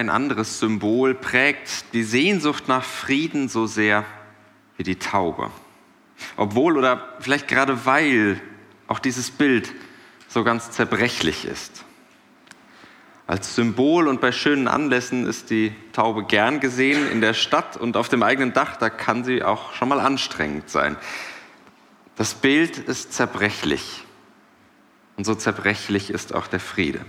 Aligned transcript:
Ein 0.00 0.08
anderes 0.08 0.58
Symbol 0.58 1.14
prägt 1.14 1.92
die 1.92 2.02
Sehnsucht 2.02 2.68
nach 2.68 2.84
Frieden 2.84 3.48
so 3.48 3.66
sehr 3.66 4.04
wie 4.76 4.82
die 4.82 4.96
Taube. 4.96 5.50
Obwohl 6.36 6.78
oder 6.78 7.16
vielleicht 7.20 7.48
gerade 7.48 7.84
weil 7.84 8.40
auch 8.88 8.98
dieses 8.98 9.30
Bild 9.30 9.72
so 10.26 10.42
ganz 10.42 10.70
zerbrechlich 10.70 11.44
ist. 11.44 11.84
Als 13.26 13.54
Symbol 13.54 14.08
und 14.08 14.20
bei 14.20 14.32
schönen 14.32 14.68
Anlässen 14.68 15.26
ist 15.26 15.50
die 15.50 15.72
Taube 15.92 16.24
gern 16.24 16.60
gesehen 16.60 17.08
in 17.10 17.20
der 17.20 17.34
Stadt 17.34 17.76
und 17.76 17.96
auf 17.96 18.08
dem 18.08 18.22
eigenen 18.22 18.52
Dach, 18.52 18.76
da 18.76 18.90
kann 18.90 19.22
sie 19.22 19.44
auch 19.44 19.74
schon 19.74 19.88
mal 19.88 20.00
anstrengend 20.00 20.70
sein. 20.70 20.96
Das 22.16 22.34
Bild 22.34 22.78
ist 22.78 23.12
zerbrechlich 23.12 24.04
und 25.16 25.24
so 25.24 25.34
zerbrechlich 25.34 26.10
ist 26.10 26.34
auch 26.34 26.46
der 26.46 26.58
Friede. 26.58 27.00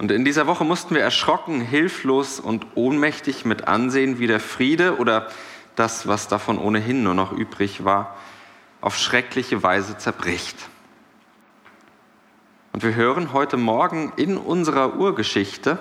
Und 0.00 0.10
in 0.10 0.24
dieser 0.24 0.46
Woche 0.46 0.64
mussten 0.64 0.94
wir 0.94 1.02
erschrocken, 1.02 1.60
hilflos 1.60 2.40
und 2.40 2.66
ohnmächtig 2.74 3.44
mit 3.44 3.68
ansehen, 3.68 4.18
wie 4.18 4.26
der 4.26 4.40
Friede 4.40 4.96
oder 4.96 5.28
das, 5.76 6.06
was 6.06 6.26
davon 6.26 6.56
ohnehin 6.56 7.02
nur 7.02 7.12
noch 7.12 7.32
übrig 7.32 7.84
war, 7.84 8.16
auf 8.80 8.96
schreckliche 8.96 9.62
Weise 9.62 9.98
zerbricht. 9.98 10.56
Und 12.72 12.82
wir 12.82 12.94
hören 12.94 13.34
heute 13.34 13.58
Morgen 13.58 14.14
in 14.16 14.38
unserer 14.38 14.96
Urgeschichte 14.96 15.78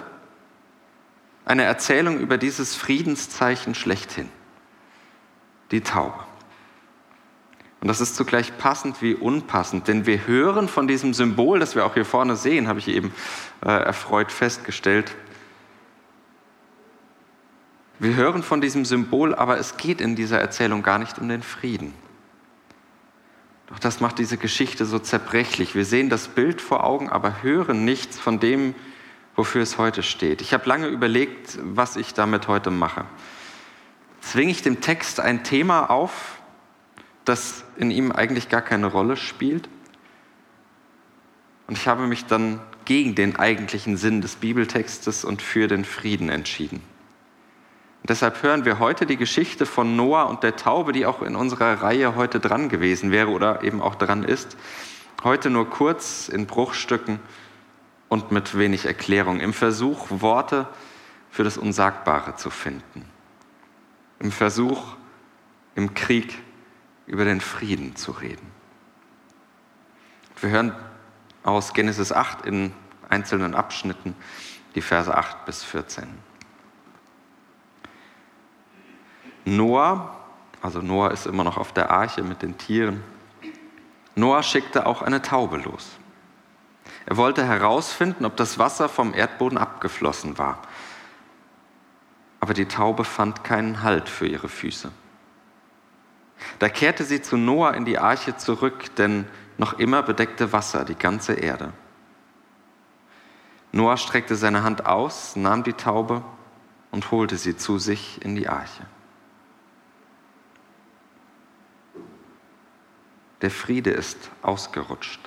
eine 1.45 1.63
Erzählung 1.63 2.19
über 2.19 2.37
dieses 2.37 2.75
Friedenszeichen 2.75 3.73
schlechthin, 3.73 4.27
die 5.71 5.79
Taube. 5.79 6.28
Und 7.81 7.87
das 7.87 8.01
ist 8.01 8.15
zugleich 8.15 8.57
passend 8.57 9.01
wie 9.01 9.15
unpassend, 9.15 9.87
denn 9.87 10.05
wir 10.05 10.27
hören 10.27 10.67
von 10.67 10.87
diesem 10.87 11.13
Symbol, 11.13 11.59
das 11.59 11.75
wir 11.75 11.85
auch 11.85 11.93
hier 11.93 12.05
vorne 12.05 12.35
sehen, 12.35 12.67
habe 12.67 12.79
ich 12.79 12.89
eben 12.89 13.13
äh, 13.65 13.69
erfreut 13.69 14.31
festgestellt. 14.31 15.15
Wir 17.99 18.15
hören 18.15 18.43
von 18.43 18.59
diesem 18.59 18.83
Symbol, 18.85 19.33
aber 19.33 19.57
es 19.57 19.77
geht 19.77 20.01
in 20.01 20.15
dieser 20.15 20.39
Erzählung 20.39 20.83
gar 20.83 20.99
nicht 20.99 21.19
um 21.19 21.29
den 21.29 21.43
Frieden. 21.43 21.93
Doch 23.67 23.79
das 23.79 23.99
macht 23.99 24.19
diese 24.19 24.37
Geschichte 24.37 24.85
so 24.85 24.99
zerbrechlich. 24.99 25.75
Wir 25.75 25.85
sehen 25.85 26.09
das 26.09 26.27
Bild 26.27 26.59
vor 26.61 26.83
Augen, 26.83 27.09
aber 27.09 27.43
hören 27.43 27.85
nichts 27.85 28.19
von 28.19 28.39
dem, 28.39 28.73
wofür 29.35 29.61
es 29.61 29.77
heute 29.77 30.01
steht. 30.01 30.41
Ich 30.41 30.53
habe 30.53 30.67
lange 30.67 30.87
überlegt, 30.87 31.59
was 31.61 31.95
ich 31.95 32.13
damit 32.13 32.47
heute 32.47 32.71
mache. 32.71 33.05
Zwinge 34.21 34.51
ich 34.51 34.61
dem 34.63 34.81
Text 34.81 35.19
ein 35.19 35.43
Thema 35.43 35.89
auf, 35.89 36.38
das 37.29 37.63
in 37.77 37.91
ihm 37.91 38.11
eigentlich 38.11 38.49
gar 38.49 38.61
keine 38.61 38.87
Rolle 38.87 39.15
spielt? 39.15 39.69
Und 41.67 41.77
ich 41.77 41.87
habe 41.87 42.07
mich 42.07 42.25
dann 42.25 42.59
gegen 42.85 43.13
den 43.13 43.35
eigentlichen 43.35 43.95
Sinn 43.95 44.21
des 44.21 44.35
Bibeltextes 44.35 45.23
und 45.23 45.41
für 45.41 45.67
den 45.67 45.85
Frieden 45.85 46.29
entschieden. 46.29 46.81
Und 48.01 48.09
deshalb 48.09 48.41
hören 48.41 48.65
wir 48.65 48.79
heute 48.79 49.05
die 49.05 49.17
Geschichte 49.17 49.67
von 49.67 49.95
Noah 49.95 50.25
und 50.25 50.41
der 50.41 50.55
Taube, 50.55 50.91
die 50.91 51.05
auch 51.05 51.21
in 51.21 51.35
unserer 51.35 51.83
Reihe 51.83 52.15
heute 52.15 52.39
dran 52.39 52.67
gewesen 52.67 53.11
wäre 53.11 53.29
oder 53.29 53.63
eben 53.63 53.81
auch 53.81 53.95
dran 53.95 54.23
ist. 54.23 54.57
Heute 55.23 55.51
nur 55.51 55.69
kurz 55.69 56.29
in 56.29 56.47
Bruchstücken 56.47 57.19
und 58.07 58.31
mit 58.31 58.57
wenig 58.57 58.85
Erklärung, 58.85 59.39
im 59.39 59.53
Versuch, 59.53 60.07
Worte 60.09 60.67
für 61.29 61.43
das 61.43 61.57
Unsagbare 61.57 62.35
zu 62.35 62.49
finden. 62.49 63.05
Im 64.19 64.31
Versuch, 64.31 64.95
im 65.75 65.93
Krieg 65.93 66.39
über 67.09 67.25
den 67.25 67.41
Frieden 67.41 67.95
zu 67.95 68.11
reden. 68.11 68.51
Wir 70.39 70.51
hören 70.51 70.75
aus 71.43 71.73
Genesis 71.73 72.11
8 72.13 72.45
in 72.45 72.71
einzelnen 73.09 73.55
Abschnitten 73.55 74.15
die 74.75 74.81
Verse 74.81 75.13
8 75.13 75.45
bis 75.45 75.63
14. 75.63 76.07
Noah, 79.45 80.15
also 80.61 80.81
Noah 80.81 81.11
ist 81.11 81.25
immer 81.25 81.43
noch 81.43 81.57
auf 81.57 81.73
der 81.73 81.89
Arche 81.89 82.21
mit 82.21 82.43
den 82.43 82.57
Tieren, 82.57 83.03
Noah 84.15 84.43
schickte 84.43 84.85
auch 84.85 85.01
eine 85.01 85.21
Taube 85.21 85.57
los. 85.57 85.97
Er 87.07 87.17
wollte 87.17 87.43
herausfinden, 87.43 88.25
ob 88.25 88.37
das 88.37 88.59
Wasser 88.59 88.87
vom 88.87 89.15
Erdboden 89.15 89.57
abgeflossen 89.57 90.37
war. 90.37 90.61
Aber 92.39 92.53
die 92.53 92.67
Taube 92.67 93.03
fand 93.03 93.43
keinen 93.43 93.81
Halt 93.81 94.09
für 94.09 94.27
ihre 94.27 94.49
Füße. 94.49 94.91
Da 96.59 96.69
kehrte 96.69 97.03
sie 97.03 97.21
zu 97.21 97.37
Noah 97.37 97.73
in 97.73 97.85
die 97.85 97.99
Arche 97.99 98.37
zurück, 98.37 98.95
denn 98.95 99.25
noch 99.57 99.79
immer 99.79 100.03
bedeckte 100.03 100.51
Wasser 100.51 100.85
die 100.85 100.95
ganze 100.95 101.33
Erde. 101.33 101.73
Noah 103.71 103.97
streckte 103.97 104.35
seine 104.35 104.63
Hand 104.63 104.85
aus, 104.85 105.35
nahm 105.35 105.63
die 105.63 105.73
Taube 105.73 106.23
und 106.91 107.11
holte 107.11 107.37
sie 107.37 107.55
zu 107.55 107.77
sich 107.77 108.23
in 108.23 108.35
die 108.35 108.47
Arche. 108.47 108.85
Der 113.41 113.51
Friede 113.51 113.91
ist 113.91 114.31
ausgerutscht. 114.41 115.21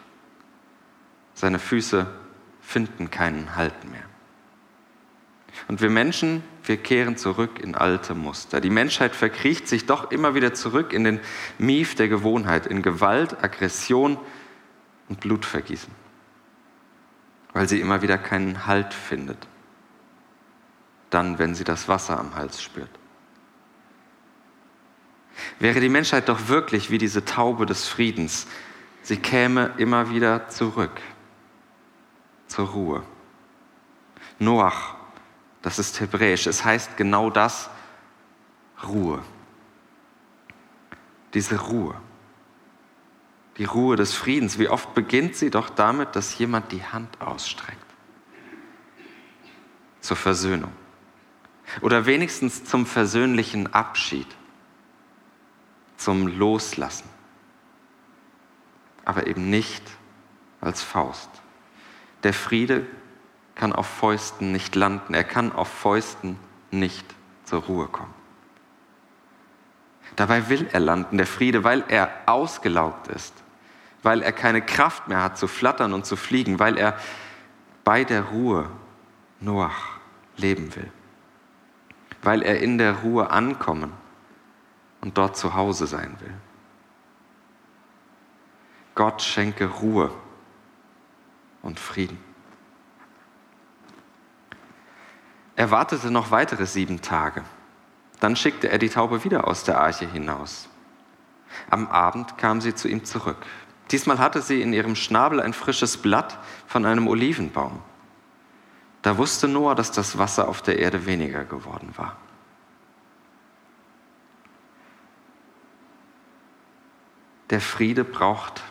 Seine 1.35 1.59
Füße 1.59 2.07
finden 2.61 3.11
keinen 3.11 3.57
Halt 3.57 3.85
mehr. 3.91 4.12
Und 5.69 5.81
wir 5.81 5.91
Menschen, 5.91 6.43
wir 6.65 6.77
kehren 6.77 7.17
zurück 7.17 7.59
in 7.61 7.75
alte 7.75 8.15
Muster. 8.15 8.61
Die 8.61 8.71
Menschheit 8.71 9.15
verkriecht 9.15 9.69
sich 9.69 9.87
doch 9.87 10.11
immer 10.11 10.35
wieder 10.35 10.55
zurück 10.55 10.93
in 10.93 11.05
den 11.05 11.21
Mief 11.59 11.95
der 11.95 12.09
Gewohnheit, 12.09 12.67
in 12.67 12.83
Gewalt, 12.83 13.43
Aggression 13.43 14.19
und 15.09 15.21
Blutvergießen, 15.21 15.93
weil 17.53 17.69
sie 17.69 17.81
immer 17.81 18.03
wieder 18.03 18.19
keinen 18.19 18.67
Halt 18.67 18.95
findet. 18.95 19.47
Dann, 21.11 21.39
wenn 21.39 21.55
sie 21.55 21.65
das 21.65 21.89
Wasser 21.89 22.19
am 22.19 22.35
Hals 22.35 22.63
spürt. 22.63 22.89
Wäre 25.59 25.81
die 25.81 25.89
Menschheit 25.89 26.29
doch 26.29 26.49
wirklich 26.49 26.91
wie 26.91 26.99
diese 26.99 27.25
Taube 27.25 27.67
des 27.67 27.87
Friedens, 27.87 28.47
sie 29.03 29.19
käme 29.19 29.75
immer 29.77 30.11
wieder 30.11 30.49
zurück 30.49 31.01
zur 32.47 32.69
Ruhe. 32.69 33.03
Noach, 34.39 35.02
das 35.63 35.79
ist 35.79 36.01
hebräisch, 36.01 36.47
es 36.47 36.65
heißt 36.65 36.97
genau 36.97 37.31
das, 37.31 37.71
Ruhe. 38.85 39.23
Diese 41.35 41.61
Ruhe. 41.61 41.95
Die 43.59 43.65
Ruhe 43.65 43.97
des 43.97 44.15
Friedens. 44.15 44.59
Wie 44.59 44.69
oft 44.69 44.95
beginnt 44.95 45.37
sie 45.37 45.51
doch 45.51 45.71
damit, 45.71 46.17
dass 46.17 46.37
jemand 46.39 46.73
die 46.73 46.85
Hand 46.85 47.21
ausstreckt. 47.21 47.79
Zur 50.01 50.17
Versöhnung. 50.17 50.73
Oder 51.81 52.07
wenigstens 52.07 52.65
zum 52.65 52.87
versöhnlichen 52.87 53.73
Abschied 53.73 54.27
zum 56.03 56.27
Loslassen, 56.27 57.09
aber 59.05 59.27
eben 59.29 59.51
nicht 59.51 59.83
als 60.61 60.83
Faust. 60.83 61.31
Der 62.25 62.35
Friede 62.35 62.87
kann 63.63 63.73
auf 63.73 63.87
Fäusten 63.87 64.51
nicht 64.51 64.75
landen, 64.75 65.15
er 65.15 65.23
kann 65.23 65.53
auf 65.53 65.69
Fäusten 65.69 66.37
nicht 66.73 67.07
zur 67.45 67.63
Ruhe 67.63 67.87
kommen. 67.87 68.13
Dabei 70.17 70.49
will 70.49 70.67
er 70.73 70.81
landen, 70.81 71.17
der 71.17 71.29
Friede, 71.29 71.63
weil 71.63 71.85
er 71.87 72.11
ausgelaugt 72.27 73.07
ist, 73.07 73.33
weil 74.03 74.21
er 74.21 74.33
keine 74.33 74.63
Kraft 74.63 75.07
mehr 75.07 75.23
hat 75.23 75.39
zu 75.39 75.47
flattern 75.47 75.93
und 75.93 76.05
zu 76.05 76.17
fliegen, 76.17 76.59
weil 76.59 76.77
er 76.77 76.99
bei 77.85 78.03
der 78.03 78.25
Ruhe 78.31 78.69
Noach 79.39 80.01
leben 80.37 80.75
will, 80.75 80.91
weil 82.21 82.43
er 82.43 82.59
in 82.59 82.79
der 82.79 82.95
Ruhe 82.95 83.31
ankommen 83.31 83.93
und 85.03 85.17
dort 85.17 85.37
zu 85.37 85.55
Hause 85.55 85.87
sein 85.87 86.17
will. 86.19 86.35
Gott 88.97 89.23
schenke 89.23 89.67
Ruhe 89.67 90.11
und 91.63 91.79
Frieden. 91.79 92.32
Er 95.63 95.71
wartete 95.71 96.11
noch 96.11 96.33
weitere 96.33 96.67
sieben 96.67 97.03
Tage. 97.03 97.45
Dann 98.19 98.35
schickte 98.35 98.69
er 98.69 98.79
die 98.79 98.89
Taube 98.89 99.23
wieder 99.23 99.47
aus 99.47 99.63
der 99.63 99.81
Arche 99.81 100.11
hinaus. 100.11 100.69
Am 101.71 101.87
Abend 101.87 102.37
kam 102.37 102.61
sie 102.61 102.75
zu 102.75 102.89
ihm 102.89 103.05
zurück. 103.05 103.37
Diesmal 103.93 104.19
hatte 104.19 104.43
sie 104.43 104.61
in 104.61 104.73
ihrem 104.73 104.97
Schnabel 104.97 105.39
ein 105.41 105.53
frisches 105.53 105.99
Blatt 105.99 106.37
von 106.67 106.85
einem 106.85 107.07
Olivenbaum. 107.07 107.81
Da 109.03 109.19
wusste 109.19 109.47
Noah, 109.47 109.77
dass 109.77 109.93
das 109.93 110.19
Wasser 110.19 110.49
auf 110.49 110.63
der 110.63 110.81
Erde 110.81 111.07
weniger 111.07 111.45
geworden 111.45 111.95
war. 111.97 112.17
Der 117.51 117.61
Friede 117.61 118.03
braucht 118.03 118.65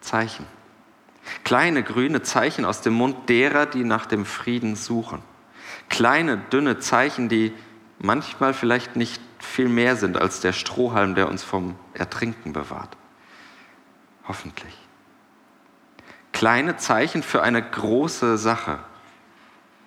Zeichen. 0.00 0.48
Kleine 1.44 1.84
grüne 1.84 2.22
Zeichen 2.22 2.64
aus 2.64 2.80
dem 2.80 2.94
Mund 2.94 3.28
derer, 3.28 3.64
die 3.64 3.84
nach 3.84 4.06
dem 4.06 4.24
Frieden 4.24 4.74
suchen. 4.74 5.22
Kleine, 5.92 6.38
dünne 6.38 6.78
Zeichen, 6.78 7.28
die 7.28 7.52
manchmal 7.98 8.54
vielleicht 8.54 8.96
nicht 8.96 9.20
viel 9.38 9.68
mehr 9.68 9.94
sind 9.94 10.16
als 10.16 10.40
der 10.40 10.54
Strohhalm, 10.54 11.14
der 11.14 11.28
uns 11.28 11.42
vom 11.44 11.76
Ertrinken 11.92 12.54
bewahrt. 12.54 12.96
Hoffentlich. 14.26 14.74
Kleine 16.32 16.78
Zeichen 16.78 17.22
für 17.22 17.42
eine 17.42 17.62
große 17.62 18.38
Sache. 18.38 18.78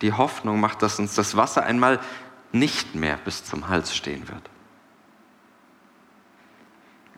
Die 0.02 0.14
Hoffnung 0.14 0.60
macht, 0.60 0.84
dass 0.84 1.00
uns 1.00 1.16
das 1.16 1.36
Wasser 1.38 1.64
einmal 1.64 2.00
nicht 2.52 2.94
mehr 2.94 3.18
bis 3.26 3.44
zum 3.44 3.68
Hals 3.68 3.96
stehen 3.96 4.30
wird. 4.30 4.48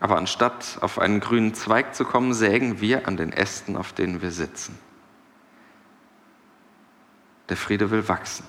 Aber 0.00 0.16
anstatt 0.16 0.78
auf 0.80 0.98
einen 0.98 1.20
grünen 1.20 1.52
Zweig 1.52 1.94
zu 1.94 2.06
kommen, 2.06 2.32
sägen 2.32 2.80
wir 2.80 3.06
an 3.06 3.18
den 3.18 3.34
Ästen, 3.34 3.76
auf 3.76 3.92
denen 3.92 4.22
wir 4.22 4.30
sitzen. 4.30 4.78
Der 7.50 7.58
Friede 7.58 7.90
will 7.90 8.08
wachsen. 8.08 8.46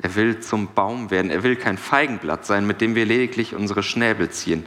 Er 0.00 0.14
will 0.14 0.40
zum 0.40 0.74
Baum 0.74 1.10
werden. 1.10 1.30
Er 1.30 1.42
will 1.42 1.56
kein 1.56 1.76
Feigenblatt 1.76 2.46
sein, 2.46 2.66
mit 2.66 2.80
dem 2.80 2.94
wir 2.94 3.04
lediglich 3.04 3.54
unsere 3.54 3.82
Schnäbel 3.82 4.30
ziehen. 4.30 4.64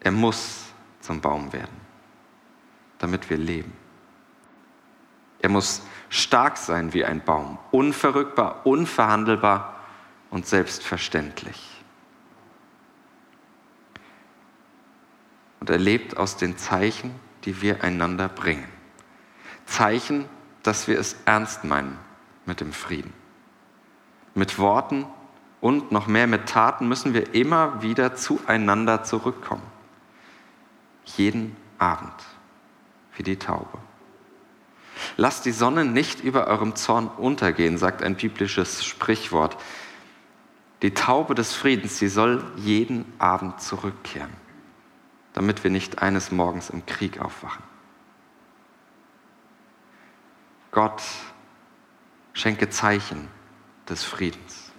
Er 0.00 0.12
muss 0.12 0.64
zum 1.00 1.20
Baum 1.20 1.52
werden, 1.52 1.80
damit 2.98 3.30
wir 3.30 3.38
leben. 3.38 3.72
Er 5.40 5.48
muss 5.48 5.82
stark 6.08 6.56
sein 6.56 6.92
wie 6.92 7.04
ein 7.04 7.24
Baum, 7.24 7.58
unverrückbar, 7.70 8.66
unverhandelbar 8.66 9.80
und 10.30 10.46
selbstverständlich. 10.46 11.68
Und 15.60 15.70
er 15.70 15.78
lebt 15.78 16.16
aus 16.16 16.36
den 16.36 16.58
Zeichen, 16.58 17.14
die 17.44 17.62
wir 17.62 17.82
einander 17.82 18.28
bringen. 18.28 18.68
Zeichen, 19.64 20.28
dass 20.62 20.88
wir 20.88 20.98
es 20.98 21.16
ernst 21.24 21.64
meinen 21.64 21.98
mit 22.46 22.60
dem 22.60 22.72
Frieden. 22.72 23.21
Mit 24.34 24.58
Worten 24.58 25.06
und 25.60 25.92
noch 25.92 26.06
mehr 26.06 26.26
mit 26.26 26.48
Taten 26.48 26.88
müssen 26.88 27.14
wir 27.14 27.34
immer 27.34 27.82
wieder 27.82 28.14
zueinander 28.14 29.04
zurückkommen. 29.04 29.62
Jeden 31.04 31.56
Abend, 31.78 32.14
wie 33.16 33.22
die 33.22 33.38
Taube. 33.38 33.78
Lasst 35.16 35.44
die 35.44 35.52
Sonne 35.52 35.84
nicht 35.84 36.22
über 36.22 36.46
eurem 36.46 36.74
Zorn 36.76 37.08
untergehen, 37.08 37.78
sagt 37.78 38.02
ein 38.02 38.16
biblisches 38.16 38.84
Sprichwort. 38.84 39.56
Die 40.82 40.94
Taube 40.94 41.34
des 41.34 41.54
Friedens, 41.54 41.98
sie 41.98 42.08
soll 42.08 42.42
jeden 42.56 43.04
Abend 43.18 43.60
zurückkehren, 43.60 44.32
damit 45.32 45.62
wir 45.62 45.70
nicht 45.70 46.02
eines 46.02 46.32
Morgens 46.32 46.70
im 46.70 46.86
Krieg 46.86 47.20
aufwachen. 47.20 47.62
Gott 50.70 51.02
schenke 52.32 52.70
Zeichen 52.70 53.28
des 53.92 54.04
Friedens. 54.04 54.72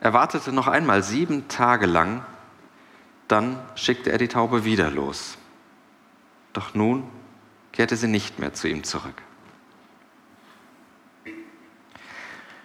Er 0.00 0.12
wartete 0.12 0.52
noch 0.52 0.68
einmal 0.68 1.02
sieben 1.02 1.48
Tage 1.48 1.86
lang, 1.86 2.24
dann 3.26 3.58
schickte 3.74 4.12
er 4.12 4.18
die 4.18 4.28
Taube 4.28 4.64
wieder 4.64 4.90
los. 4.90 5.38
Doch 6.52 6.74
nun 6.74 7.08
kehrte 7.72 7.96
sie 7.96 8.08
nicht 8.08 8.38
mehr 8.38 8.52
zu 8.52 8.68
ihm 8.68 8.84
zurück. 8.84 9.22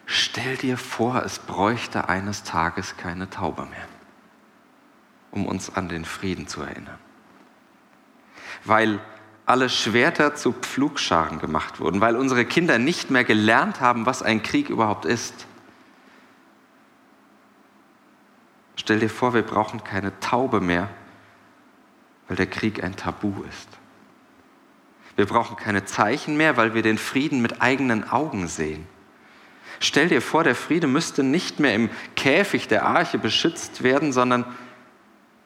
Stell 0.06 0.57
dir 0.57 0.77
vor, 0.77 1.24
es 1.24 1.39
bräuchte 1.39 2.10
eines 2.10 2.44
Tages 2.44 2.98
keine 2.98 3.30
Taube 3.30 3.65
mehr, 3.65 3.88
um 5.31 5.45
uns 5.45 5.74
an 5.74 5.88
den 5.88 6.06
Frieden 6.06 6.48
zu 6.48 6.62
erinnern. 6.62 7.00
Weil 8.65 9.00
alle 9.47 9.69
Schwerter 9.69 10.35
zu 10.35 10.51
Pflugscharen 10.51 11.39
gemacht 11.39 11.79
wurden, 11.79 12.01
weil 12.01 12.17
unsere 12.17 12.44
Kinder 12.44 12.77
nicht 12.77 13.09
mehr 13.09 13.23
gelernt 13.23 13.79
haben, 13.79 14.05
was 14.05 14.21
ein 14.21 14.44
Krieg 14.44 14.69
überhaupt 14.69 15.05
ist. 15.05 15.47
Stell 18.75 18.99
dir 18.99 19.09
vor, 19.09 19.33
wir 19.33 19.44
brauchen 19.44 19.85
keine 19.85 20.19
Taube 20.19 20.59
mehr, 20.59 20.89
weil 22.27 22.35
der 22.35 22.47
Krieg 22.47 22.83
ein 22.83 22.97
Tabu 22.97 23.41
ist. 23.44 23.69
Wir 25.15 25.25
brauchen 25.25 25.55
keine 25.55 25.85
Zeichen 25.85 26.35
mehr, 26.35 26.57
weil 26.57 26.73
wir 26.73 26.81
den 26.81 26.97
Frieden 26.97 27.41
mit 27.41 27.61
eigenen 27.61 28.07
Augen 28.09 28.50
sehen. 28.50 28.85
Stell 29.79 30.09
dir 30.09 30.21
vor, 30.21 30.43
der 30.43 30.55
Friede 30.55 30.88
müsste 30.88 31.23
nicht 31.23 31.61
mehr 31.61 31.73
im 31.73 31.89
Käfig 32.17 32.67
der 32.67 32.85
Arche 32.85 33.17
beschützt 33.17 33.81
werden, 33.81 34.11
sondern 34.11 34.43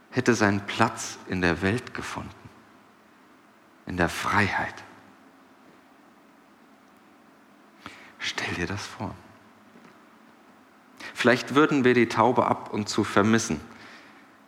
hätte 0.09 0.33
seinen 0.33 0.62
Platz 0.62 1.19
in 1.27 1.42
der 1.42 1.62
Welt 1.62 1.94
gefunden 1.94 2.41
in 3.86 3.98
der 3.98 4.10
Freiheit. 4.10 4.75
Stell 8.19 8.54
dir 8.56 8.68
das 8.68 8.86
vor. 8.86 9.16
Vielleicht 11.13 11.56
würden 11.56 11.83
wir 11.83 11.94
die 11.94 12.07
Taube 12.07 12.45
ab 12.45 12.72
und 12.72 12.88
zu 12.88 13.04
vermissen, 13.04 13.60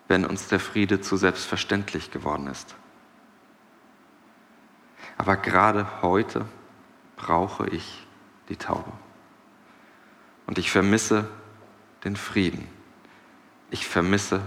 wenn 0.08 0.26
uns 0.26 0.48
der 0.48 0.60
Friede 0.60 1.02
zu 1.02 1.18
selbstverständlich 1.18 2.12
geworden 2.12 2.48
ist. 2.48 2.76
Aber 5.18 5.38
gerade 5.38 6.02
heute 6.02 6.46
brauche 7.16 7.68
ich 7.68 8.06
die 8.50 8.58
Taube. 8.58 8.92
Und 10.46 10.58
ich 10.58 10.72
vermisse 10.72 11.30
den 12.04 12.16
Frieden. 12.16 12.68
Ich 13.72 13.88
vermisse 13.88 14.42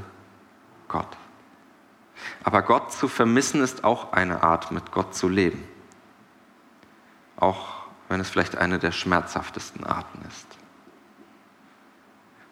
Gott. 0.89 1.17
Aber 2.47 2.63
Gott 2.63 2.93
zu 2.93 3.09
vermissen 3.09 3.61
ist 3.61 3.83
auch 3.83 4.13
eine 4.13 4.45
Art, 4.45 4.71
mit 4.71 4.93
Gott 4.93 5.17
zu 5.17 5.29
leben. 5.29 5.65
Auch 7.35 7.89
wenn 8.09 8.21
es 8.21 8.31
vielleicht 8.31 8.57
eine 8.57 8.79
der 8.79 8.93
schmerzhaftesten 8.93 9.83
Arten 9.83 10.21
ist. 10.29 10.47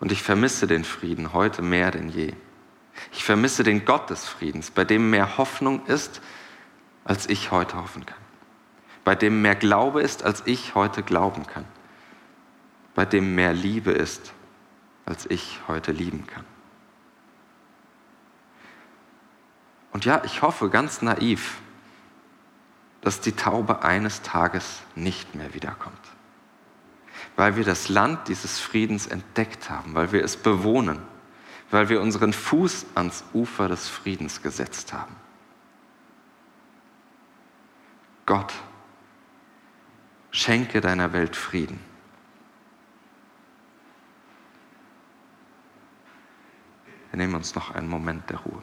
Und 0.00 0.10
ich 0.10 0.20
vermisse 0.20 0.66
den 0.66 0.82
Frieden 0.82 1.32
heute 1.32 1.62
mehr 1.62 1.92
denn 1.92 2.08
je. 2.08 2.34
Ich 3.12 3.22
vermisse 3.22 3.62
den 3.62 3.84
Gott 3.84 4.10
des 4.10 4.26
Friedens, 4.26 4.72
bei 4.72 4.84
dem 4.84 5.10
mehr 5.10 5.38
Hoffnung 5.38 5.86
ist, 5.86 6.20
als 7.04 7.28
ich 7.28 7.52
heute 7.52 7.76
hoffen 7.76 8.04
kann. 8.04 8.18
Bei 9.04 9.14
dem 9.14 9.42
mehr 9.42 9.54
Glaube 9.54 10.02
ist, 10.02 10.24
als 10.24 10.42
ich 10.44 10.74
heute 10.74 11.04
glauben 11.04 11.46
kann. 11.46 11.66
Bei 12.96 13.04
dem 13.04 13.36
mehr 13.36 13.52
Liebe 13.52 13.92
ist, 13.92 14.32
als 15.06 15.30
ich 15.30 15.60
heute 15.68 15.92
lieben 15.92 16.26
kann. 16.26 16.44
Und 19.94 20.04
ja, 20.04 20.22
ich 20.24 20.42
hoffe 20.42 20.70
ganz 20.70 21.02
naiv, 21.02 21.60
dass 23.00 23.20
die 23.20 23.32
Taube 23.32 23.82
eines 23.82 24.22
Tages 24.22 24.82
nicht 24.96 25.36
mehr 25.36 25.54
wiederkommt. 25.54 25.96
Weil 27.36 27.54
wir 27.54 27.64
das 27.64 27.88
Land 27.88 28.26
dieses 28.26 28.58
Friedens 28.58 29.06
entdeckt 29.06 29.70
haben, 29.70 29.94
weil 29.94 30.10
wir 30.10 30.24
es 30.24 30.36
bewohnen, 30.36 31.00
weil 31.70 31.88
wir 31.88 32.00
unseren 32.00 32.32
Fuß 32.32 32.86
ans 32.96 33.24
Ufer 33.32 33.68
des 33.68 33.88
Friedens 33.88 34.42
gesetzt 34.42 34.92
haben. 34.92 35.14
Gott, 38.26 38.52
schenke 40.32 40.80
deiner 40.80 41.12
Welt 41.12 41.36
Frieden. 41.36 41.78
Wir 47.12 47.18
nehmen 47.18 47.36
uns 47.36 47.54
noch 47.54 47.70
einen 47.70 47.88
Moment 47.88 48.28
der 48.28 48.38
Ruhe. 48.38 48.62